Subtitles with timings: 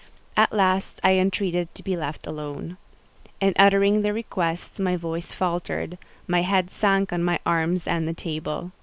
[0.35, 2.77] At last I entreated to be let alone.
[3.39, 8.13] In uttering the request, my voice faltered, my head sank on my arms and the
[8.15, 8.71] table.